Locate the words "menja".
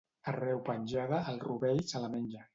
2.17-2.47